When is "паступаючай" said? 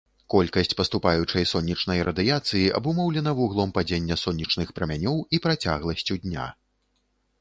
0.79-1.43